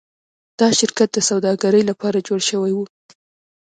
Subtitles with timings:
[0.59, 2.79] دا شرکت د سوداګرۍ لپاره جوړ شوی و.